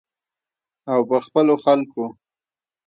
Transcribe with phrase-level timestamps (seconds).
[0.91, 2.05] او په خپلو خلکو.